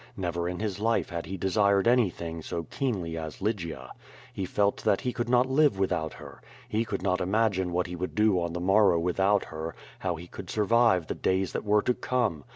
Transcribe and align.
Never 0.17 0.49
in 0.49 0.59
his 0.59 0.79
life 0.79 1.11
had 1.11 1.27
he 1.27 1.37
desired 1.37 1.87
anything 1.87 2.41
so 2.41 2.63
keenly 2.71 3.15
as 3.19 3.39
Lygia. 3.39 3.91
He 4.33 4.45
felt 4.45 4.77
that 4.77 5.01
he 5.01 5.13
could 5.13 5.29
not 5.29 5.45
live 5.45 5.77
without 5.77 6.13
her. 6.13 6.41
He 6.67 6.85
could 6.85 7.03
not 7.03 7.21
imagine 7.21 7.71
what 7.71 7.87
lie 7.87 7.93
would 7.93 8.15
do 8.15 8.39
on 8.41 8.53
the 8.53 8.59
morrow 8.59 8.97
without 8.99 9.45
her, 9.45 9.75
how 9.99 10.15
he 10.15 10.25
could 10.25 10.49
sur 10.49 10.65
Yive 10.65 11.05
the 11.05 11.13
days 11.13 11.53
that 11.53 11.63
were 11.63 11.83
to 11.83 11.93
come. 11.93 12.45